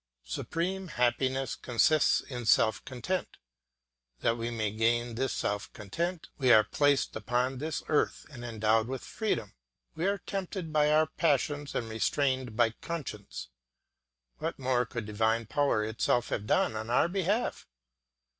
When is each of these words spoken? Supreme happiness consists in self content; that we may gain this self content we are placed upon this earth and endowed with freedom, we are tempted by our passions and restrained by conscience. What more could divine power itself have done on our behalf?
Supreme 0.25 0.87
happiness 0.87 1.55
consists 1.55 2.21
in 2.21 2.47
self 2.47 2.83
content; 2.85 3.37
that 4.21 4.35
we 4.35 4.49
may 4.49 4.71
gain 4.71 5.13
this 5.13 5.31
self 5.31 5.71
content 5.73 6.27
we 6.39 6.51
are 6.51 6.63
placed 6.63 7.15
upon 7.15 7.59
this 7.59 7.83
earth 7.87 8.25
and 8.31 8.43
endowed 8.43 8.87
with 8.87 9.03
freedom, 9.03 9.53
we 9.93 10.07
are 10.07 10.17
tempted 10.17 10.73
by 10.73 10.89
our 10.91 11.05
passions 11.05 11.75
and 11.75 11.87
restrained 11.87 12.55
by 12.57 12.71
conscience. 12.81 13.49
What 14.39 14.57
more 14.57 14.87
could 14.87 15.05
divine 15.05 15.45
power 15.45 15.83
itself 15.83 16.29
have 16.29 16.47
done 16.47 16.75
on 16.75 16.89
our 16.89 17.07
behalf? 17.07 17.67